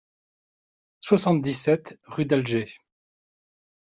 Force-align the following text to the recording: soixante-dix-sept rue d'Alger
soixante-dix-sept 0.99 1.99
rue 2.07 2.25
d'Alger 2.25 2.65